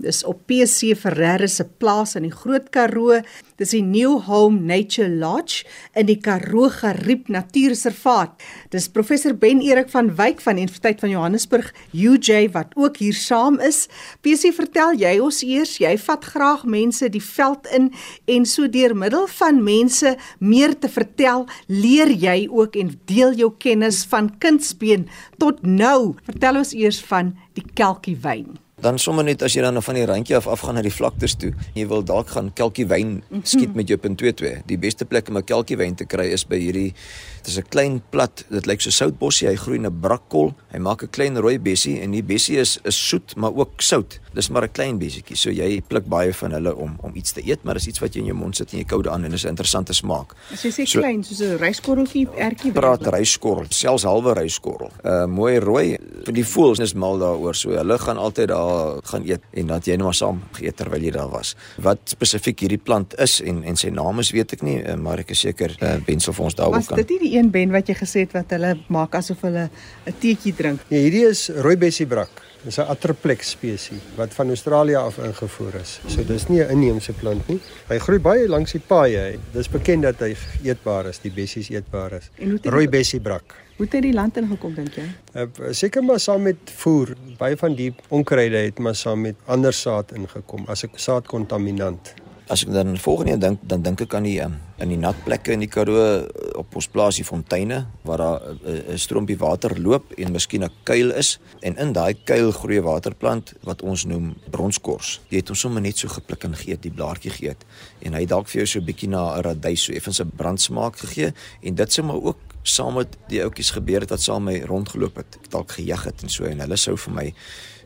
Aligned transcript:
Dis 0.00 0.22
op 0.24 0.46
PC 0.48 0.94
Ferreira 0.96 1.44
se 1.50 1.64
plaas 1.64 2.14
in 2.16 2.24
die 2.24 2.32
Groot 2.32 2.70
Karoo. 2.72 3.18
Dis 3.60 3.74
die 3.74 3.82
New 3.84 4.14
Home 4.24 4.62
Nature 4.64 5.10
Lodge 5.12 5.66
in 5.92 6.06
die 6.08 6.16
Karoo 6.16 6.70
Gariep 6.72 7.28
Natuurreservaat. 7.28 8.32
Dis 8.72 8.88
professor 8.88 9.34
Ben 9.36 9.60
Erik 9.60 9.90
van 9.92 10.08
Wyk 10.16 10.40
van 10.40 10.56
Universiteit 10.56 11.02
van 11.04 11.12
Johannesburg 11.12 11.68
UJ 11.92 12.48
wat 12.54 12.72
ook 12.80 12.96
hier 13.02 13.18
saam 13.18 13.58
is. 13.60 13.82
PC, 14.24 14.54
vertel 14.56 14.96
jy 15.02 15.12
ons 15.20 15.42
eers, 15.44 15.76
jy 15.82 15.92
vat 16.00 16.24
graag 16.32 16.64
mense 16.64 17.12
die 17.12 17.24
veld 17.24 17.68
in 17.76 17.90
en 18.24 18.48
so 18.48 18.72
deur 18.72 18.96
middel 18.96 19.28
van 19.36 19.60
mense 19.64 20.14
meer 20.40 20.78
te 20.80 20.88
vertel, 20.88 21.44
leer 21.68 22.08
jy 22.08 22.46
ook 22.48 22.80
en 22.80 22.96
deel 23.10 23.36
jou 23.36 23.52
kennis 23.60 24.06
van 24.08 24.32
kindsbeen 24.40 25.10
tot 25.36 25.60
nou. 25.60 26.16
Vertel 26.24 26.64
ons 26.64 26.72
eers 26.72 27.04
van 27.12 27.34
die 27.52 27.68
kelkie 27.76 28.16
wyn 28.24 28.56
dan 28.82 28.98
sommer 28.98 29.24
net 29.24 29.42
as 29.42 29.54
jy 29.54 29.62
dan 29.62 29.82
van 29.82 29.94
die 29.94 30.06
randjie 30.06 30.36
af 30.36 30.46
afgaan 30.46 30.74
na 30.74 30.82
die 30.82 30.94
vlaktes 30.94 31.36
toe, 31.40 31.52
jy 31.74 31.86
wil 31.86 32.02
dalk 32.02 32.28
gaan 32.28 32.52
kelkie 32.54 32.86
wyn 32.86 33.22
skiet 33.42 33.74
met 33.74 33.88
jou 33.88 33.98
.22. 33.98 34.62
Die 34.66 34.78
beste 34.78 35.04
plek 35.04 35.28
om 35.28 35.36
'n 35.36 35.44
kelkie 35.44 35.76
wyn 35.76 35.94
te 35.94 36.04
kry 36.04 36.26
is 36.32 36.44
by 36.44 36.58
hierdie 36.58 36.94
Dit 37.40 37.48
is 37.48 37.56
'n 37.56 37.68
klein 37.68 38.02
plat, 38.10 38.44
dit 38.48 38.66
lyk 38.66 38.80
so 38.80 38.90
soutbossie, 38.90 39.48
hy 39.48 39.56
groei 39.56 39.76
in 39.78 39.86
'n 39.86 40.00
brakkol. 40.00 40.52
Hy 40.72 40.78
maak 40.78 41.02
'n 41.02 41.10
klein 41.10 41.38
rooi 41.38 41.58
bessie 41.58 42.00
en 42.00 42.10
die 42.10 42.22
bessie 42.22 42.58
is 42.58 42.78
is 42.84 43.08
soet, 43.08 43.36
maar 43.36 43.54
ook 43.54 43.80
sout. 43.80 44.20
Dis 44.34 44.48
maar 44.50 44.62
'n 44.64 44.72
klein 44.72 44.98
bessietjie. 44.98 45.36
So 45.36 45.50
jy 45.50 45.80
pluk 45.80 46.06
baie 46.06 46.34
van 46.34 46.50
hulle 46.52 46.76
om 46.76 46.98
om 47.00 47.12
iets 47.14 47.32
te 47.32 47.40
eet, 47.46 47.62
maar 47.62 47.74
dis 47.74 47.86
iets 47.86 47.98
wat 47.98 48.14
jy 48.14 48.20
in 48.20 48.26
jou 48.26 48.36
mond 48.36 48.56
sit 48.56 48.72
en 48.72 48.78
jy 48.78 48.84
kou 48.84 49.02
daaraan 49.02 49.24
en 49.24 49.30
dis 49.30 49.44
'n 49.44 49.48
interessante 49.48 49.92
smaak. 49.92 50.34
As 50.52 50.62
jy 50.62 50.70
sê 50.70 50.86
so, 50.86 50.98
klein 51.00 51.24
soos 51.24 51.40
'n 51.40 51.56
ryskorreltjie, 51.56 52.28
ertjie. 52.36 52.72
Praat 52.72 53.06
ryskorrel, 53.06 53.66
selfs 53.68 54.02
halwe 54.02 54.34
ryskorrel. 54.34 54.90
'n 55.04 55.08
uh, 55.08 55.26
Mooi 55.26 55.58
rooi. 55.58 55.98
Vir 56.24 56.34
die 56.34 56.44
voels 56.46 56.78
is 56.78 56.94
mal 56.94 57.18
daaroor. 57.18 57.54
So 57.54 57.70
hulle 57.70 57.98
gaan 57.98 58.16
altyd 58.16 58.48
daar 58.48 58.69
gaan 59.10 59.26
eet 59.28 59.44
en 59.52 59.72
dat 59.74 59.86
jy 59.86 59.96
net 59.98 60.08
maar 60.08 60.18
saam 60.18 60.42
geëet 60.58 60.76
terwyl 60.80 61.06
jy 61.06 61.14
daar 61.16 61.30
was. 61.32 61.54
Wat 61.82 62.14
spesifiek 62.14 62.64
hierdie 62.64 62.80
plant 62.82 63.16
is 63.18 63.40
en 63.40 63.62
en 63.64 63.76
sy 63.80 63.92
naam 63.94 64.22
is 64.22 64.32
weet 64.36 64.56
ek 64.58 64.62
nie, 64.66 64.78
uh, 64.82 64.96
maar 65.00 65.22
ek 65.24 65.34
is 65.36 65.44
seker 65.46 65.76
uh, 65.80 65.96
Bensel 66.06 66.36
vir 66.36 66.48
ons 66.50 66.58
daaroor 66.58 66.84
kan. 66.84 66.96
Was 66.96 67.06
dit 67.06 67.16
nie 67.16 67.30
die 67.30 67.34
een 67.38 67.50
ben 67.54 67.74
wat 67.74 67.88
jy 67.90 67.98
gesê 68.02 68.26
het 68.26 68.36
wat 68.36 68.54
hulle 68.56 68.76
maak 68.88 69.14
asof 69.14 69.42
hulle 69.46 69.68
'n 70.06 70.14
teetjie 70.20 70.54
drink. 70.54 70.80
Nee, 70.90 71.02
hierdie 71.08 71.26
is 71.30 71.48
rooibessiebrak. 71.48 72.49
Dis 72.64 72.76
'n 72.76 72.90
Atriplex 72.92 73.50
spesies 73.50 74.02
wat 74.16 74.34
van 74.34 74.48
Australië 74.48 74.96
af 74.96 75.18
ingevoer 75.18 75.74
is. 75.80 76.00
So 76.06 76.24
dis 76.24 76.48
nie 76.48 76.60
'n 76.62 76.70
inheemse 76.70 77.12
plant 77.12 77.48
nie. 77.48 77.60
Hy 77.88 77.98
groei 77.98 78.18
baie 78.18 78.48
langs 78.48 78.72
die 78.72 78.82
paaie. 78.86 79.38
Dis 79.52 79.68
bekend 79.68 80.02
dat 80.02 80.18
hy 80.18 80.36
eetbaar 80.62 81.06
is, 81.06 81.18
die 81.18 81.30
bessies 81.30 81.70
eetbaar 81.70 82.12
is. 82.12 82.30
Rooibessiebrak. 82.62 83.54
Hoe 83.76 83.86
het 83.86 83.94
hy 83.96 84.00
die 84.00 84.12
land 84.12 84.36
ingekom 84.36 84.74
dink 84.74 84.94
jy? 84.94 85.06
Uh, 85.34 85.46
seker 85.72 86.02
maar 86.04 86.20
saam 86.20 86.42
met 86.42 86.56
voer. 86.82 87.14
Baie 87.38 87.56
van 87.56 87.74
die 87.74 87.94
onkruide 88.08 88.56
het 88.56 88.78
maar 88.78 88.94
saam 88.94 89.20
met 89.20 89.36
ander 89.46 89.72
saad 89.72 90.12
ingekom 90.12 90.66
as 90.68 90.84
'n 90.84 90.90
saadkontaminant. 90.94 92.14
As 92.50 92.64
ek 92.66 92.72
dan 92.74 92.96
volgende 92.98 93.36
dink, 93.38 93.60
dan 93.62 93.84
dink 93.86 94.00
ek 94.02 94.14
aan 94.18 94.26
die 94.26 94.40
in 94.42 94.90
die 94.90 94.98
nat 94.98 95.18
plekke 95.22 95.52
in 95.54 95.60
die 95.62 95.68
Karoo 95.70 96.00
eh, 96.00 96.48
op 96.58 96.74
ons 96.74 96.88
plaasie 96.90 97.22
fonteine 97.22 97.84
waar 98.08 98.18
daar 98.18 98.40
eh, 98.64 98.94
'n 98.94 98.98
stroompie 98.98 99.38
water 99.38 99.76
loop 99.78 100.10
en 100.18 100.32
miskien 100.32 100.64
'n 100.64 100.72
kuil 100.82 101.12
is. 101.12 101.38
En 101.60 101.76
in 101.76 101.92
daai 101.92 102.14
kuil 102.24 102.50
groei 102.50 102.80
'n 102.80 102.82
waterplant 102.82 103.54
wat 103.62 103.82
ons 103.82 104.04
noem 104.04 104.34
bronskors. 104.50 105.20
Jy 105.28 105.36
het 105.36 105.48
hom 105.48 105.56
sommer 105.56 105.82
net 105.82 105.98
so 105.98 106.08
gepluk 106.08 106.44
en 106.44 106.54
geëet, 106.54 106.82
die 106.82 106.90
blaartjie 106.90 107.30
geëet. 107.30 107.64
En 108.02 108.14
hy 108.14 108.24
dalk 108.26 108.48
vir 108.48 108.64
jou 108.64 108.66
so 108.66 108.78
'n 108.80 108.84
bietjie 108.84 109.08
na 109.08 109.36
'n 109.36 109.42
radys 109.42 109.84
so 109.84 109.92
effens 109.92 110.20
'n 110.20 110.32
brandsmaak 110.36 110.96
gegee. 110.98 111.32
En 111.62 111.74
dit 111.74 111.92
sou 111.92 112.06
maar 112.06 112.22
ook 112.22 112.49
saam 112.62 112.94
met 112.94 113.16
die 113.28 113.42
ouetjies 113.42 113.70
gebeur 113.70 114.00
het 114.00 114.10
wat 114.10 114.22
saam 114.22 114.44
met 114.44 114.60
my 114.60 114.66
rondgeloop 114.68 115.16
het. 115.16 115.38
Ek 115.42 115.50
dalk 115.50 115.72
gejag 115.78 116.04
het 116.04 116.22
en 116.22 116.32
so 116.32 116.44
en 116.44 116.60
hulle 116.60 116.76
sou 116.76 116.96
vir 116.96 117.14
my 117.14 117.28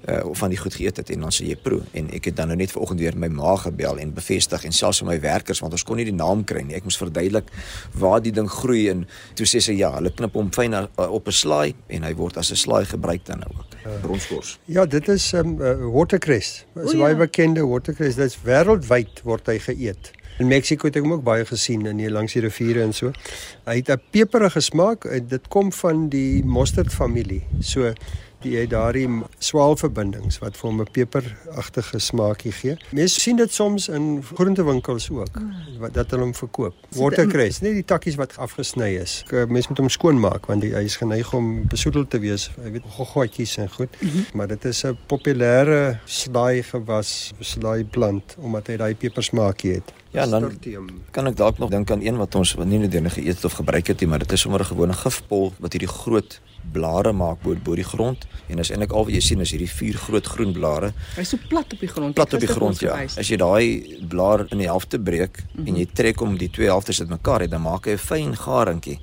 uh 0.05 0.25
of 0.28 0.39
van 0.39 0.53
die 0.53 0.58
goed 0.58 0.75
geëet 0.75 0.97
het 0.97 1.11
en 1.11 1.20
dan 1.25 1.33
sê 1.33 1.47
jy 1.48 1.56
proe 1.56 1.81
en 1.97 2.11
ek 2.12 2.27
het 2.28 2.36
dan 2.36 2.50
nou 2.53 2.56
net 2.61 2.72
vanoggend 2.75 3.00
weer 3.00 3.16
my 3.16 3.31
ma 3.33 3.55
gebel 3.56 3.97
en 4.03 4.11
bevestig 4.12 4.64
en 4.69 4.72
selfs 4.77 5.00
vir 5.00 5.08
my 5.08 5.16
werkers 5.20 5.62
want 5.64 5.72
ons 5.72 5.84
kon 5.86 5.97
nie 5.97 6.05
die 6.05 6.16
naam 6.16 6.42
kry 6.44 6.61
nie. 6.61 6.77
Ek 6.77 6.84
moes 6.84 6.98
verduidelik 7.00 7.48
waar 7.97 8.20
die 8.20 8.33
ding 8.36 8.50
groei 8.50 8.91
en 8.92 9.06
toe 9.39 9.48
sê 9.48 9.62
sy 9.64 9.78
ja 9.78 9.94
hulle 9.94 10.12
knip 10.12 10.37
hom 10.37 10.50
fyn 10.53 10.77
uh, 10.77 10.84
op 11.09 11.28
'n 11.28 11.38
slaai 11.38 11.75
en 11.88 12.04
hy 12.04 12.12
word 12.21 12.37
as 12.37 12.53
'n 12.53 12.60
slaai 12.60 12.84
gebruik 12.84 13.25
dan 13.25 13.41
nou 13.41 13.50
ook. 13.56 13.78
Uh, 13.84 14.00
bronskors. 14.03 14.59
ja 14.66 14.84
dit 14.84 15.09
is 15.09 15.32
'n 15.32 15.37
um, 15.37 15.60
uh, 15.60 15.94
watercress. 15.97 16.65
Is 16.84 16.93
ja. 16.93 16.98
baie 16.98 17.16
bekende 17.16 17.65
watercress. 17.66 18.16
Dit's 18.16 18.37
wêreldwyd 18.44 19.22
word 19.25 19.47
hy 19.47 19.59
geëet 19.59 20.12
In 20.39 20.49
Mexiko 20.50 20.89
het 20.89 20.97
ek 20.99 21.05
hom 21.06 21.12
ook 21.12 21.22
baie 21.22 21.45
gesien 21.47 21.87
in 21.87 22.00
hier 22.03 22.11
langs 22.11 22.33
die 22.34 22.43
riviere 22.43 22.83
en 22.83 22.93
so. 22.93 23.12
Hy 23.69 23.77
het 23.77 23.91
'n 23.91 24.03
peperige 24.11 24.61
smaak. 24.61 25.06
Dit 25.28 25.49
kom 25.49 25.72
van 25.72 26.09
die 26.09 26.45
mosterd 26.45 26.93
familie. 26.93 27.43
So 27.61 27.93
die 28.45 28.56
het 28.59 28.71
daardie 28.75 29.09
swaalverbindings 29.39 30.39
wat 30.43 30.59
vir 30.59 30.69
hom 30.69 30.81
'n 30.81 30.91
peperagtige 30.93 31.99
smaakie 31.99 32.53
gee. 32.53 32.77
Mense 32.91 33.21
sien 33.21 33.37
dit 33.37 33.53
soms 33.53 33.89
in 33.89 34.22
groentewinkels 34.22 35.11
ook 35.11 35.41
wat 35.78 35.95
dat 35.95 36.11
hulle 36.11 36.22
hom 36.22 36.34
verkoop. 36.34 36.75
Watercress, 36.89 37.61
net 37.61 37.72
die 37.72 37.84
takkies 37.84 38.15
wat 38.15 38.37
afgesny 38.37 38.91
is. 39.01 39.25
Mense 39.31 39.69
moet 39.69 39.78
hom 39.78 39.89
skoonmaak 39.89 40.47
want 40.47 40.62
hy 40.62 40.84
is 40.84 40.97
geneig 40.97 41.33
om 41.33 41.66
besoedel 41.69 42.06
te 42.06 42.19
wees. 42.19 42.51
Jy 42.65 42.71
weet 42.71 42.83
goggoetjies 42.89 43.56
en 43.56 43.71
goed. 43.71 44.01
Mm 44.01 44.09
-hmm. 44.09 44.25
Maar 44.34 44.47
dit 44.47 44.65
is 44.65 44.84
'n 44.84 44.99
populêre 45.06 45.99
slaai 46.05 46.62
gewas, 46.62 47.33
slaai 47.41 47.84
plant 47.84 48.37
omdat 48.39 48.66
hy 48.66 48.77
daai 48.77 48.95
pepersmaakie 48.95 49.72
het. 49.72 49.93
Ja, 50.14 50.26
dan 50.30 50.47
kan 51.10 51.26
ek 51.26 51.36
dalk 51.36 51.58
nog 51.58 51.72
dink 51.72 51.91
aan 51.91 52.02
een 52.04 52.16
wat 52.20 52.36
ons 52.38 52.52
wat 52.54 52.69
nie 52.70 52.78
noodwendig 52.78 53.16
geëet 53.19 53.44
of 53.44 53.56
gebruik 53.58 53.88
het 53.91 54.00
nie, 54.00 54.08
maar 54.08 54.22
dit 54.22 54.32
is 54.32 54.41
sommer 54.47 54.60
'n 54.62 54.70
gewone 54.70 54.94
gifpol 54.94 55.52
wat 55.58 55.72
hierdie 55.75 55.91
groot 55.91 56.41
blare 56.72 57.12
maak 57.12 57.42
bo 57.42 57.54
bo 57.64 57.75
die 57.75 57.84
grond 57.84 58.26
en 58.48 58.58
as 58.58 58.70
eintlik 58.70 58.92
al 58.92 59.04
wat 59.04 59.14
jy 59.14 59.20
sien 59.20 59.41
is 59.41 59.50
hierdie 59.50 59.69
vier 59.69 59.98
groot 59.98 60.26
groen 60.26 60.53
blare. 60.53 60.92
Hy's 61.16 61.28
so 61.28 61.38
plat 61.48 61.72
op 61.72 61.80
die 61.80 61.88
grond. 61.88 62.14
Plat 62.14 62.34
op 62.34 62.41
die 62.41 62.48
grond 62.48 62.80
ja. 62.80 63.03
As 63.03 63.28
jy 63.28 63.36
daai 63.36 63.98
blaar 64.08 64.47
in 64.50 64.58
die 64.58 64.70
helfte 64.70 64.98
breek 64.98 65.42
mm 65.42 65.50
-hmm. 65.54 65.66
en 65.66 65.76
jy 65.76 65.86
trek 65.92 66.19
hom 66.19 66.36
die 66.38 66.50
twee 66.50 66.66
helftes 66.66 67.00
uitmekaar 67.00 67.41
het, 67.41 67.50
dan 67.50 67.62
maak 67.62 67.86
hy 67.86 67.92
'n 67.92 67.98
fyn 67.98 68.36
garingkie 68.36 69.00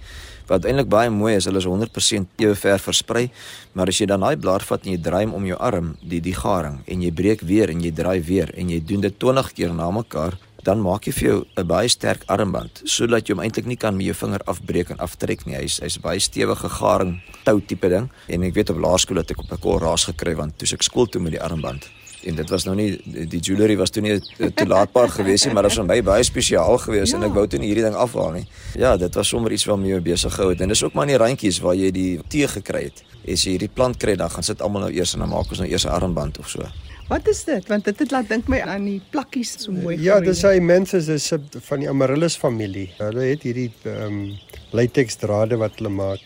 wat 0.48 0.66
eintlik 0.66 0.90
baie 0.92 1.10
mooi 1.10 1.36
is. 1.36 1.46
Hulle 1.46 1.58
is 1.58 1.66
100% 1.66 2.28
ewe 2.38 2.56
ver 2.56 2.80
versprei, 2.80 3.30
maar 3.74 3.88
as 3.88 3.98
jy 3.98 4.06
dan 4.06 4.20
daai 4.20 4.38
blaar 4.38 4.62
vat 4.62 4.86
en 4.86 4.92
jy 4.92 5.02
draai 5.02 5.26
hom 5.26 5.34
om 5.34 5.46
jou 5.46 5.58
arm, 5.60 5.96
die 6.02 6.22
die 6.22 6.36
garing 6.36 6.82
en 6.86 7.02
jy 7.02 7.12
breek 7.12 7.42
weer 7.42 7.70
en 7.70 7.82
jy 7.82 7.92
draai 7.92 8.22
weer 8.22 8.52
en 8.56 8.70
jy 8.70 8.82
doen 8.86 9.02
dit 9.02 9.20
20 9.20 9.54
keer 9.54 9.74
na 9.74 9.92
mekaar 9.92 10.38
dan 10.64 10.82
maak 10.82 11.08
jy 11.08 11.14
vir 11.14 11.28
jou 11.28 11.46
'n 11.58 11.68
baie 11.68 11.88
sterk 11.88 12.24
armband 12.28 12.82
sodat 12.86 13.28
jy 13.28 13.34
hom 13.36 13.44
eintlik 13.44 13.66
nie 13.66 13.78
kan 13.78 13.98
met 13.98 14.06
jou 14.06 14.16
vinger 14.16 14.42
afbreek 14.46 14.90
en 14.90 14.98
aftrek 14.98 15.46
nie. 15.46 15.56
Hy's 15.56 15.80
hy's 15.80 15.98
baie 15.98 16.20
stewige 16.20 16.70
garing 16.70 17.22
tou 17.44 17.60
tipe 17.62 17.90
ding 17.90 18.10
en 18.28 18.44
ek 18.44 18.54
weet 18.54 18.70
op 18.70 18.78
laerskool 18.78 19.18
het 19.18 19.32
ek 19.32 19.40
op 19.40 19.52
'n 19.52 19.60
korraas 19.60 20.06
gekry 20.06 20.36
want 20.36 20.58
toe 20.58 20.68
ek 20.74 20.84
skool 20.84 21.08
toe 21.08 21.22
met 21.22 21.32
die 21.32 21.42
armband 21.42 21.90
en 22.24 22.36
dit 22.36 22.50
was 22.50 22.66
nou 22.68 22.76
nie 22.78 22.90
die 23.30 23.40
jewelry 23.40 23.76
was 23.80 23.94
toe 23.94 24.04
nie 24.06 24.18
toelaatbaar 24.58 25.10
geweest 25.16 25.48
nie 25.48 25.56
maar 25.56 25.66
dit 25.68 25.74
was 25.74 25.80
vir 25.82 25.88
my 25.90 26.00
baie 26.06 26.26
spesiaal 26.28 26.78
geweest 26.84 27.16
ja. 27.16 27.20
en 27.20 27.30
ek 27.30 27.36
wou 27.38 27.46
toe 27.50 27.60
nie 27.62 27.72
hierdie 27.72 27.86
ding 27.88 27.98
afhaal 27.98 28.36
nie. 28.38 28.46
Ja, 28.80 28.96
dit 28.98 29.16
was 29.18 29.32
sommer 29.34 29.54
iets 29.56 29.66
waarmee 29.70 29.96
jy 29.96 30.02
besig 30.12 30.36
gehou 30.36 30.52
het 30.54 30.62
en 30.62 30.74
dis 30.74 30.84
ook 30.84 30.94
maar 30.98 31.10
in 31.10 31.16
die 31.16 31.22
randjies 31.22 31.62
waar 31.64 31.78
jy 31.78 31.92
die 31.96 32.12
tee 32.30 32.50
gekry 32.52 32.86
het. 32.90 33.04
As 33.26 33.46
jy 33.46 33.58
hierdie 33.58 33.72
plant 33.74 34.00
kry 34.02 34.16
dan 34.20 34.32
gaan 34.34 34.46
sit 34.46 34.62
almal 34.62 34.88
nou 34.88 34.94
eers 34.94 35.16
en 35.18 35.26
dan 35.26 35.34
maak 35.34 35.50
ons 35.50 35.64
nou 35.64 35.70
eers 35.70 35.86
'n 35.86 35.96
armband 35.98 36.40
of 36.40 36.50
so. 36.50 36.68
Wat 37.12 37.28
is 37.28 37.44
dit? 37.44 37.68
Want 37.68 37.84
dit 37.84 38.00
het 38.00 38.12
laat 38.12 38.30
dink 38.32 38.48
my 38.48 38.62
aan 38.64 38.86
die 38.88 39.02
plakkies 39.12 39.58
so 39.60 39.76
mooi. 39.76 39.98
Ja, 40.00 40.22
dis 40.24 40.46
hy 40.48 40.62
mense 40.64 41.02
is 41.12 41.28
van 41.68 41.84
die 41.84 41.90
Amaryllis 41.92 42.38
familie. 42.40 42.88
Hulle 43.02 43.26
het 43.34 43.44
hierdie 43.44 43.68
ehm 43.84 44.06
um, 44.08 44.22
latex 44.72 45.20
drade 45.20 45.60
wat 45.60 45.76
hulle 45.80 45.92
maak. 45.92 46.24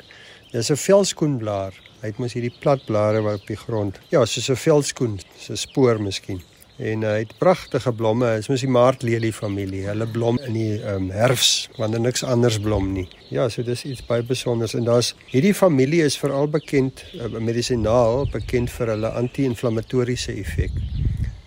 Dis 0.52 0.70
'n 0.70 0.78
velskoenblaar. 0.78 1.74
Hy 2.02 2.12
het 2.12 2.20
mos 2.22 2.38
hierdie 2.38 2.54
plat 2.62 2.86
blare 2.86 3.24
wat 3.26 3.42
op 3.42 3.48
die 3.48 3.58
grond. 3.58 3.98
Ja, 4.14 4.26
soos 4.26 4.50
'n 4.50 4.62
velskoen, 4.68 5.18
so 5.40 5.54
'n 5.54 5.58
spoor 5.58 6.02
miskien 6.02 6.44
en 6.78 7.04
hy 7.08 7.20
het 7.24 7.34
pragtige 7.40 7.92
blomme. 7.96 8.34
Dit 8.36 8.46
is 8.46 8.52
mos 8.52 8.64
die 8.66 8.72
maartlelie 8.72 9.32
familie. 9.34 9.86
Hulle 9.88 10.08
blom 10.12 10.40
in 10.48 10.58
die 10.58 10.80
um, 10.92 11.10
herfs 11.14 11.70
wanneer 11.80 12.04
niks 12.04 12.24
anders 12.28 12.60
blom 12.60 12.92
nie. 12.96 13.08
Ja, 13.32 13.48
so 13.50 13.64
dis 13.64 13.86
iets 13.88 14.04
baie 14.06 14.24
spesiaals 14.26 14.76
en 14.76 14.88
daar's 14.88 15.14
hierdie 15.32 15.56
familie 15.56 16.04
is 16.06 16.18
veral 16.20 16.50
bekend 16.52 17.06
uh, 17.16 17.30
medisinaal 17.40 18.26
bekend 18.34 18.72
vir 18.76 18.96
hulle 18.96 19.12
anti-inflammatoriese 19.22 20.36
effek. 20.36 20.74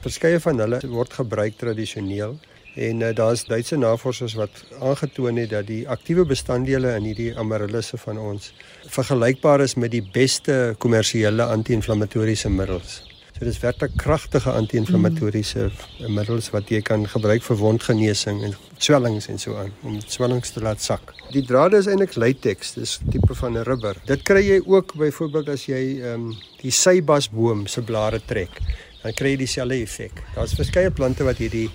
Verskeie 0.05 0.41
van 0.41 0.62
hulle 0.65 0.81
word 0.89 1.19
gebruik 1.21 1.59
tradisioneel 1.60 2.39
en 2.78 3.03
uh, 3.03 3.10
daar's 3.16 3.45
Duitse 3.48 3.77
navorsers 3.77 4.36
wat 4.39 4.63
aangetoon 4.80 5.42
het 5.42 5.53
dat 5.53 5.66
die 5.69 5.83
aktiewe 5.91 6.25
bestanddele 6.25 6.95
in 6.97 7.10
hierdie 7.10 7.33
amaryllis 7.36 7.92
van 8.04 8.21
ons 8.22 8.53
vergelykbaar 8.89 9.66
is 9.66 9.77
met 9.77 9.92
die 9.92 10.04
beste 10.15 10.77
kommersiële 10.78 11.45
anti-inflammatoriese 11.45 12.48
middels. 12.48 13.03
So 13.39 13.47
dis 13.47 13.61
werklik 13.63 13.93
kragtige 13.95 14.51
anti-inflammatoriese 14.51 15.69
mm. 15.69 16.15
middels 16.17 16.49
wat 16.51 16.73
jy 16.75 16.81
kan 16.83 17.05
gebruik 17.07 17.45
vir 17.47 17.61
wondgenesing 17.61 18.41
en 18.49 18.57
swellings 18.83 19.29
en 19.31 19.39
so 19.39 19.55
aan 19.61 19.71
om 19.87 20.01
swellings 20.11 20.51
te 20.51 20.63
laat 20.65 20.83
sak. 20.83 21.13
Die 21.31 21.45
drade 21.47 21.79
is 21.79 21.87
eintlik 21.87 22.17
latex, 22.19 22.75
dis 22.75 22.97
tipe 23.13 23.39
van 23.39 23.55
'n 23.55 23.63
rubber. 23.69 23.95
Dit 24.11 24.27
kry 24.27 24.43
jy 24.43 24.59
ook 24.67 24.97
byvoorbeeld 24.99 25.55
as 25.55 25.69
jy 25.71 26.03
ehm 26.03 26.15
um, 26.15 26.37
die 26.59 26.75
seibasboom 26.75 27.67
se 27.67 27.83
blare 27.83 28.19
trek. 28.27 28.59
Dan 29.05 29.15
kry 29.15 29.37
jy 29.37 29.43
dieselfde 29.47 29.83
effek. 29.87 30.23
Daar's 30.35 30.59
verskeie 30.59 30.91
plante 30.91 31.23
wat 31.23 31.39
hierdie 31.39 31.71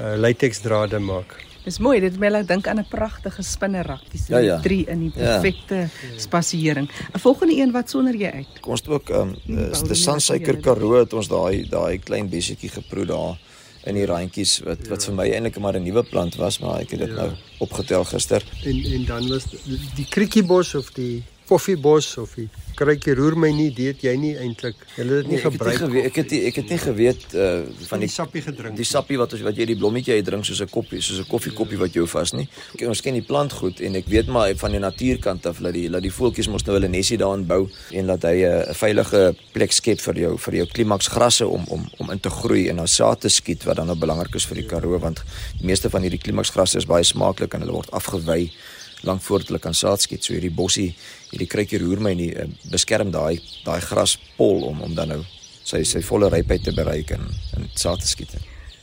uh, 0.00 0.16
latex 0.16 0.64
drade 0.64 0.98
maak. 0.98 1.36
Dis 1.64 1.78
mooi, 1.78 2.00
dit 2.02 2.16
my 2.18 2.28
laat 2.28 2.48
dink 2.48 2.66
aan 2.66 2.78
'n 2.80 2.86
pragtige 2.90 3.42
spinnerak, 3.42 4.00
die 4.10 4.20
Ja, 4.28 4.38
ja. 4.38 4.60
drie 4.60 4.84
in 4.86 4.98
die 4.98 5.12
Ja. 5.14 5.38
perfekte 5.38 5.88
spasiering. 6.16 6.88
'n 7.14 7.18
Volgende 7.18 7.54
een 7.56 7.70
wat 7.72 7.90
sonder 7.90 8.14
jy 8.14 8.30
uit. 8.30 8.60
Kom 8.60 8.70
ons 8.72 8.80
het 8.80 8.88
ook 8.90 9.10
ehm 9.10 9.34
um, 9.48 9.86
die 9.88 9.94
Sansuiker 9.94 10.54
nie, 10.54 10.62
Karoo 10.62 10.98
het 10.98 11.12
ons 11.12 11.28
daai 11.28 11.68
daai 11.68 11.98
klein 11.98 12.28
besietjie 12.28 12.68
geproe 12.70 13.04
daar 13.06 13.38
in 13.84 13.94
die 13.94 14.06
randjies 14.06 14.60
wat 14.64 14.88
wat 14.88 15.04
vir 15.04 15.14
my 15.14 15.28
eintlik 15.30 15.58
maar 15.58 15.74
'n 15.76 15.82
nuwe 15.82 16.02
plant 16.02 16.34
was, 16.36 16.58
maar 16.58 16.80
ek 16.80 16.90
het 16.90 16.98
dit 17.00 17.08
Ja. 17.08 17.14
nou 17.14 17.30
opgetel 17.58 18.04
gister. 18.04 18.42
En 18.64 18.84
en 18.84 19.04
dan 19.04 19.28
was 19.28 19.44
die, 19.44 19.80
die 19.94 20.06
kriekiebos 20.08 20.74
of 20.74 20.90
die 20.92 21.22
koffiebos 21.48 22.16
of 22.18 22.34
die 22.34 22.48
kruikie 22.74 23.14
roer 23.14 23.34
my 23.36 23.50
nie, 23.52 23.70
dit 23.70 24.00
jy 24.00 24.16
nie 24.16 24.32
eintlik. 24.40 24.74
Jy 24.96 25.02
het 25.04 25.08
dit 25.10 25.26
nie 25.28 25.36
Nee, 25.36 25.38
ek 25.38 25.44
het 25.44 25.52
nie 25.52 25.58
gebruik. 25.58 25.78
geweet 25.78 26.04
ek 26.06 26.16
het 26.16 26.30
nie, 26.30 26.40
ek 26.46 26.54
het 26.56 26.68
nie 26.70 26.78
geweet 26.78 27.34
uh 27.34 27.42
van 27.62 27.88
van 27.88 28.00
die 28.00 28.06
die 28.06 28.14
sappie 28.14 28.42
gedrink. 28.42 28.76
die 28.76 28.84
sappie 28.84 29.18
wat 29.18 29.32
wat 29.32 29.56
jy 29.56 29.66
die 29.66 29.76
blommetjie 29.76 30.14
uit 30.14 30.24
drink 30.24 30.44
soos 30.44 30.60
'n 30.62 30.68
koppie, 30.68 31.00
soos 31.00 31.20
'n 31.20 31.28
koffiekoppie 31.28 31.78
wat 31.78 31.92
jou 31.92 32.06
vas 32.06 32.32
nie. 32.32 32.48
Ek, 32.74 32.88
ons 32.88 33.00
ken 33.00 33.14
die 33.14 33.22
plant 33.22 33.52
goed 33.52 33.80
en 33.80 33.94
ek 33.94 34.06
weet 34.06 34.26
maar 34.26 34.54
van 34.54 34.70
die 34.70 34.80
natuurkant 34.80 35.46
af 35.46 35.58
dat 35.58 35.72
die 35.72 35.90
dat 35.90 36.02
die 36.02 36.10
voeltjies 36.12 36.48
mos 36.48 36.64
nou 36.64 36.76
hulle 36.76 36.88
nesie 36.88 37.18
daarin 37.18 37.46
bou 37.46 37.68
en 37.90 38.06
dat 38.06 38.22
hy 38.22 38.42
'n 38.44 38.70
'n 38.70 38.74
veilige 38.74 39.34
plek 39.52 39.72
skep 39.72 40.00
vir 40.00 40.14
jou 40.14 40.38
vir 40.38 40.54
jou 40.54 40.66
klimaksgrasse 40.66 41.46
om 41.46 41.64
om 41.68 41.88
om 41.98 42.10
in 42.10 42.20
te 42.20 42.30
groei 42.30 42.68
en 42.68 42.76
dan 42.76 42.88
saad 42.88 43.20
te 43.20 43.28
skiet 43.28 43.64
wat 43.64 43.76
dan 43.76 43.86
nou 43.86 43.98
belangrik 43.98 44.34
is 44.34 44.46
vir 44.46 44.56
die 44.56 44.66
Karoo 44.66 44.98
want 44.98 45.22
die 45.58 45.66
meeste 45.66 45.90
van 45.90 46.02
hierdie 46.02 46.20
klimaksgrasse 46.20 46.78
is 46.78 46.86
baie 46.86 47.04
smaaklik 47.04 47.54
en 47.54 47.60
hulle 47.60 47.72
word 47.72 47.90
afgewy 47.90 48.50
lank 49.08 49.22
voordat 49.22 49.52
hulle 49.52 49.62
kan 49.62 49.74
saad 49.74 50.02
skiet. 50.02 50.24
So 50.24 50.34
hierdie 50.36 50.54
bossie, 50.54 50.92
hierdie 51.32 51.50
kruikie 51.50 51.80
roer 51.82 52.02
my 52.02 52.14
nie 52.18 52.30
uh, 52.34 52.48
beskerm 52.70 53.12
daai 53.14 53.40
daai 53.66 53.80
graspol 53.80 54.66
om 54.70 54.82
om 54.86 54.96
dan 54.98 55.14
nou 55.16 55.22
sy 55.64 55.84
sy 55.86 56.02
volle 56.06 56.30
rypheid 56.32 56.66
te 56.66 56.74
bereik 56.76 57.14
en 57.16 57.28
en 57.56 57.70
saad 57.76 58.02
te 58.02 58.10
skiet. 58.10 58.36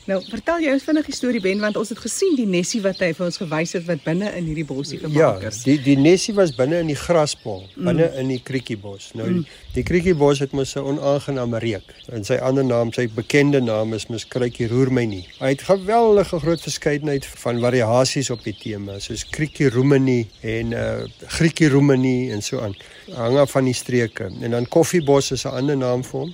Nou, 0.09 0.17
vertel 0.25 0.63
jy 0.63 0.71
ons 0.73 0.85
vinnig 0.87 1.05
die 1.05 1.13
storie 1.13 1.39
Ben 1.43 1.59
want 1.61 1.77
ons 1.77 1.91
het 1.93 1.99
gesien 2.01 2.33
die 2.37 2.47
nesie 2.49 2.79
wat 2.81 3.01
hy 3.03 3.11
vir 3.13 3.25
ons 3.27 3.37
gewys 3.37 3.75
het 3.77 3.83
wat 3.85 4.01
binne 4.07 4.31
in 4.39 4.47
hierdie 4.49 4.65
bossie 4.65 4.97
Ja, 5.03 5.05
gemaak 5.05 5.43
is. 5.51 5.59
die 5.67 5.75
die 5.85 5.97
nesie 5.99 6.33
was 6.33 6.53
binne 6.57 6.79
in 6.81 6.89
die 6.89 6.97
graspol, 6.97 7.61
binne 7.75 8.07
in 8.17 8.31
die 8.33 8.39
kriekiebos. 8.41 9.11
Nou 9.19 9.27
die, 9.29 9.43
die 9.75 9.83
kriekiebos 9.85 10.41
het 10.41 10.55
mos 10.57 10.73
'n 10.75 10.87
onaangename 10.93 11.61
reuk. 11.61 11.93
En 12.09 12.25
sy 12.25 12.39
ander 12.41 12.65
naam, 12.65 12.93
sy 12.93 13.05
bekende 13.07 13.61
naam 13.61 13.93
is 13.93 14.07
mos 14.09 14.25
kriekie 14.25 14.67
roer 14.67 14.89
my 14.91 15.05
nie. 15.05 15.25
Hy 15.39 15.53
het 15.53 15.61
geweldige 15.69 16.39
groot 16.39 16.61
verskeidenheid 16.61 17.25
van 17.45 17.61
variasies 17.61 18.29
op 18.29 18.43
die 18.43 18.57
tema, 18.57 18.99
soos 18.99 19.23
kriekie 19.29 19.69
roemenie 19.69 20.27
en 20.41 20.71
uh 20.73 21.05
griekie 21.37 21.69
roemenie 21.69 22.31
en 22.31 22.41
so 22.41 22.59
aan. 22.59 22.75
Hang 23.13 23.37
af 23.37 23.51
van 23.51 23.65
die 23.65 23.73
streke. 23.73 24.31
En 24.41 24.51
dan 24.51 24.65
koffiebos 24.67 25.31
is 25.31 25.45
'n 25.45 25.53
ander 25.53 25.77
naam 25.77 26.03
vir 26.03 26.19
hom. 26.19 26.33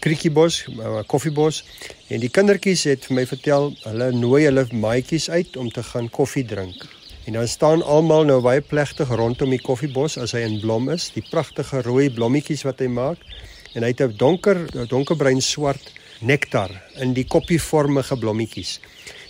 Kriekiebos, 0.00 0.62
uh, 0.80 1.02
koffiebos 1.04 1.60
en 2.08 2.22
die 2.22 2.30
kindertjies 2.32 2.86
het 2.88 3.04
vir 3.04 3.18
my 3.18 3.24
vertel 3.28 3.66
hulle 3.82 4.06
nooi 4.16 4.46
hulle 4.46 4.64
maatjies 4.72 5.28
uit 5.28 5.58
om 5.60 5.68
te 5.68 5.82
gaan 5.84 6.08
koffie 6.08 6.44
drink. 6.48 6.86
En 7.28 7.36
dan 7.36 7.48
staan 7.48 7.82
almal 7.84 8.24
nou 8.24 8.38
baie 8.40 8.62
plegtig 8.64 9.12
rondom 9.12 9.52
die 9.52 9.60
koffiebos 9.60 10.16
as 10.18 10.32
hy 10.32 10.40
in 10.46 10.56
blom 10.62 10.88
is, 10.88 11.10
die 11.12 11.24
pragtige 11.28 11.82
rooi 11.84 12.08
blommetjies 12.16 12.64
wat 12.64 12.80
hy 12.80 12.88
maak 12.88 13.20
en 13.74 13.84
hy 13.84 13.92
het 13.92 14.00
'n 14.00 14.16
donker 14.16 14.64
donkerbruin 14.88 15.42
swart 15.44 15.92
nektar 16.20 16.72
in 16.96 17.12
die 17.12 17.24
koppievormige 17.24 18.16
blommetjies. 18.16 18.80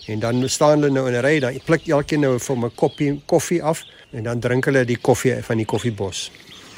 En 0.06 0.22
dan 0.22 0.48
staan 0.48 0.78
hulle 0.78 0.90
nou 0.90 1.08
in 1.08 1.18
'n 1.18 1.24
ry, 1.24 1.40
dan 1.40 1.60
pluk 1.64 1.88
elkeen 1.88 2.20
nou 2.20 2.38
vir 2.38 2.56
'n 2.56 2.74
koppie 2.74 3.20
koffie 3.26 3.62
af 3.62 3.84
en 4.12 4.22
dan 4.22 4.40
drink 4.40 4.64
hulle 4.64 4.84
die 4.84 4.98
koffie 4.98 5.42
van 5.42 5.56
die 5.56 5.66
koffiebos. 5.66 6.30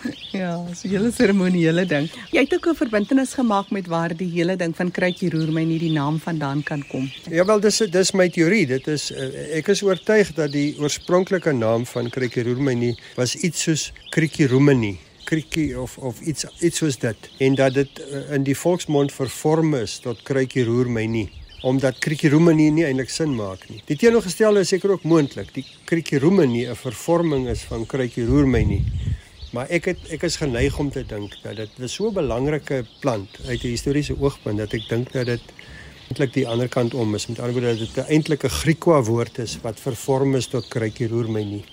Ja, 0.32 0.64
so 0.74 0.88
'n 0.88 0.90
hele 0.90 1.10
seremoniele 1.12 1.84
ding. 1.86 2.10
Jy 2.30 2.40
het 2.40 2.54
ook 2.54 2.66
'n 2.66 2.74
verbintenis 2.74 3.34
gemaak 3.34 3.70
met 3.70 3.86
waar 3.86 4.16
die 4.16 4.30
hele 4.30 4.56
ding 4.56 4.76
van 4.76 4.90
kruitjie 4.90 5.30
roer 5.30 5.52
my 5.52 5.64
nie 5.64 5.78
die 5.78 5.92
naam 5.92 6.18
vandaan 6.18 6.62
kan 6.62 6.86
kom. 6.86 7.10
Ja 7.30 7.44
wel 7.44 7.60
dis 7.60 7.78
dis 7.78 8.12
my 8.12 8.28
teorie. 8.28 8.66
Dit 8.66 8.86
is 8.86 9.10
uh, 9.10 9.56
ek 9.58 9.68
is 9.68 9.82
oortuig 9.82 10.32
dat 10.34 10.52
die 10.52 10.74
oorspronklike 10.78 11.52
naam 11.52 11.86
van 11.86 12.10
Krikirumeni 12.10 12.96
was 13.16 13.34
iets 13.34 13.62
soos 13.62 13.92
Krikirumeni, 14.10 14.98
Kriki 15.24 15.74
of 15.76 15.98
of 15.98 16.20
iets 16.20 16.46
iets 16.60 16.78
soos 16.78 16.98
dit 16.98 17.30
en 17.38 17.54
dat 17.54 17.74
dit 17.74 18.00
uh, 18.00 18.34
in 18.34 18.42
die 18.42 18.56
volksmond 18.56 19.12
vervorm 19.12 19.74
is 19.74 19.98
tot 19.98 20.22
Krikirumeni 20.22 21.28
omdat 21.62 21.98
Krikirumeni 21.98 22.70
nie 22.70 22.84
eintlik 22.84 23.10
sin 23.10 23.34
maak 23.34 23.68
nie. 23.70 23.80
Die 23.86 23.96
teenoorgestelde 23.96 24.64
is 24.64 24.68
seker 24.68 24.90
ook 24.96 25.04
moontlik. 25.06 25.52
Die 25.54 25.64
Krikirumeni 25.84 26.66
'n 26.66 26.74
vervorming 26.74 27.48
is 27.48 27.62
van 27.62 27.86
Krikirumeni. 27.86 28.82
Maar 29.52 29.68
ek 29.68 29.90
het 29.90 30.04
ek 30.16 30.22
is 30.24 30.38
geneig 30.40 30.78
om 30.80 30.88
te 30.90 31.02
dink 31.04 31.34
dat 31.42 31.56
dit 31.56 31.72
'n 31.78 31.88
so 31.88 32.10
belangrike 32.10 32.84
plant 33.00 33.28
uit 33.46 33.64
'n 33.64 33.74
historiese 33.76 34.16
oogpunt 34.18 34.58
dat 34.58 34.72
ek 34.72 34.88
dink 34.88 35.12
dat 35.12 35.26
dit 35.26 35.42
eintlik 36.08 36.32
die 36.32 36.48
ander 36.48 36.68
kant 36.68 36.94
om 36.94 37.14
is. 37.14 37.26
Met 37.26 37.38
ander 37.38 37.52
woorde 37.52 37.76
dat 37.76 37.78
dit 37.78 38.04
'n 38.04 38.08
eintlike 38.08 38.48
Griekwa 38.48 39.02
woord 39.02 39.38
is 39.38 39.58
wat 39.62 39.80
vervorm 39.80 40.34
is 40.34 40.46
tot 40.46 40.68
kruikie 40.68 41.08
roer 41.08 41.30
my 41.30 41.44
nie. 41.44 41.64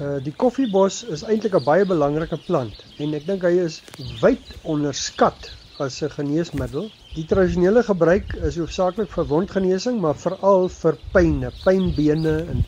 Uh 0.00 0.18
die 0.22 0.32
koffiebos 0.32 1.04
is 1.04 1.22
eintlik 1.22 1.54
'n 1.54 1.64
baie 1.64 1.84
belangrike 1.84 2.38
plant 2.46 2.84
en 2.98 3.14
ek 3.14 3.26
dink 3.26 3.42
hy 3.42 3.56
is 3.66 3.82
wyd 4.20 4.46
onderskat 4.62 5.50
as 5.78 6.02
'n 6.02 6.10
geneesmiddel. 6.10 6.90
Die 7.14 7.26
tradisionele 7.26 7.82
gebruik 7.82 8.34
is 8.46 8.56
hoofsaaklik 8.56 9.10
vir 9.10 9.26
wondgenesing, 9.26 10.00
maar 10.00 10.14
veral 10.14 10.68
vir 10.68 10.96
pyne, 11.12 11.50
pynbene 11.64 12.46
en 12.46 12.64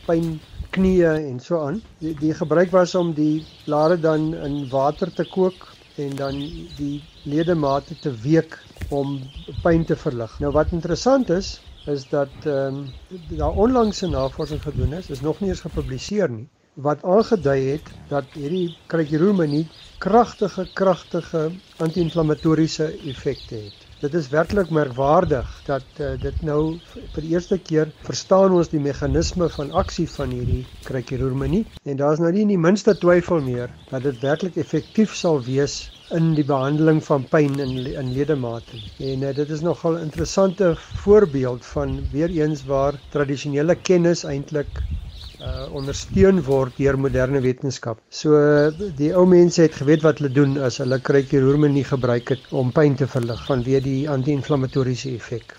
pynknieë 0.73 1.29
en 1.29 1.41
so 1.41 1.59
aan. 1.61 1.83
Die, 2.01 2.15
die 2.17 2.33
gebruik 2.35 2.71
was 2.73 2.95
om 2.95 3.13
die 3.15 3.45
blare 3.65 3.99
dan 4.01 4.33
in 4.35 4.69
water 4.69 5.13
te 5.13 5.25
kook 5.25 5.75
en 6.01 6.17
dan 6.17 6.39
die 6.77 7.03
ledemate 7.29 7.99
te 8.01 8.13
week 8.25 8.57
om 8.89 9.21
pyn 9.63 9.85
te 9.85 9.97
verlig. 9.97 10.39
Nou 10.41 10.53
wat 10.53 10.73
interessant 10.73 11.31
is, 11.31 11.61
is 11.85 12.09
dat 12.09 12.47
ehm 12.47 12.81
um, 12.81 13.29
daar 13.37 13.53
onlangs 13.65 14.03
'n 14.03 14.11
navorsing 14.11 14.63
gedoen 14.63 14.93
is, 14.93 15.11
is 15.11 15.21
nog 15.21 15.41
nie 15.41 15.51
eens 15.51 15.61
gepubliseer 15.61 16.31
nie, 16.31 16.49
wat 16.75 17.05
aangedui 17.05 17.61
het 17.71 17.95
dat 18.09 18.35
hierdie 18.35 18.77
krikirumenie 18.87 19.67
kragtige 19.99 20.69
kragtige 20.73 21.53
anti-inflammatoriese 21.77 22.87
effekte 23.13 23.55
het. 23.55 23.81
Dit 24.03 24.15
is 24.19 24.29
werklik 24.29 24.71
merkwaardig 24.75 25.51
dat 25.67 26.01
uh, 26.01 26.07
dit 26.23 26.41
nou 26.43 26.63
vir 26.95 27.23
die 27.23 27.29
eerste 27.37 27.59
keer 27.69 27.93
verstaan 28.03 28.57
ons 28.57 28.71
die 28.73 28.81
meganisme 28.83 29.47
van 29.57 29.71
aksie 29.83 30.09
van 30.11 30.33
hierdie 30.35 30.65
krikirumenie 30.89 31.61
en 31.87 32.01
daar's 32.01 32.23
nou 32.25 32.33
nie 32.35 32.49
die 32.49 32.59
minste 32.65 32.97
twyfel 33.05 33.39
meer 33.47 33.71
dat 33.93 34.03
dit 34.09 34.19
werklik 34.27 34.59
effektief 34.59 35.15
sal 35.21 35.39
wees 35.47 35.77
in 36.19 36.33
die 36.35 36.47
behandeling 36.49 36.99
van 37.07 37.29
pyn 37.37 37.55
in 37.63 37.77
in 37.93 38.11
ledemate. 38.17 38.83
En 39.13 39.23
uh, 39.23 39.31
dit 39.39 39.55
is 39.59 39.63
nogal 39.69 40.01
'n 40.01 40.09
interessante 40.09 40.73
voorbeeld 41.05 41.71
van 41.77 41.95
weer 42.17 42.35
eens 42.43 42.67
waar 42.75 42.99
tradisionele 43.15 43.79
kennis 43.91 44.27
eintlik 44.35 44.83
uh 45.43 45.67
ondersteun 45.75 46.39
word 46.47 46.77
deur 46.79 46.99
moderne 46.99 47.41
wetenskap. 47.43 47.99
So 48.11 48.37
die 48.99 49.11
ou 49.17 49.25
mense 49.27 49.65
het 49.65 49.75
geweet 49.81 50.05
wat 50.06 50.21
hulle 50.21 50.33
doen 50.33 50.59
as 50.62 50.79
hulle 50.83 51.00
kruikieroermenie 51.03 51.85
gebruik 51.89 52.35
het 52.35 52.44
om 52.50 52.71
pyn 52.75 52.94
te 52.99 53.09
verlig 53.11 53.43
vanweë 53.49 53.83
die 53.85 53.99
anti-inflammatoriese 54.11 55.17
effek. 55.17 55.56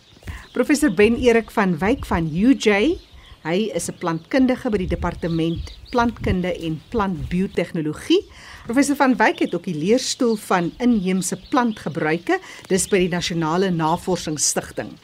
Professor 0.54 0.94
Ben 0.94 1.18
Erik 1.18 1.52
van 1.52 1.76
Wyk 1.82 2.06
van 2.06 2.30
UJ, 2.30 2.96
hy 3.44 3.70
is 3.76 3.90
'n 3.90 3.98
plantkundige 4.00 4.70
by 4.72 4.78
die 4.78 4.88
departement 4.88 5.74
plantkunde 5.92 6.52
en 6.66 6.82
plantbiotehnologie. 6.90 8.24
Professor 8.66 8.96
van 8.96 9.16
Wyk 9.16 9.40
het 9.40 9.56
ook 9.56 9.68
die 9.68 9.76
leerstoel 9.76 10.36
van 10.36 10.72
inheemse 10.80 11.38
plantgebruike, 11.50 12.40
dis 12.68 12.88
by 12.88 13.04
die 13.04 13.12
Nasionale 13.12 13.70
Navorsingsstigting. 13.70 14.96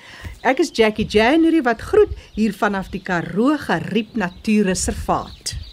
Ek 0.42 0.60
is 0.60 0.72
Jackie 0.74 1.06
January 1.06 1.62
wat 1.62 1.82
groet 1.82 2.16
hier 2.34 2.54
vanaf 2.54 2.90
die 2.90 3.04
Karoo 3.04 3.58
Geriep 3.58 4.16
Natuurreservaat. 4.16 5.69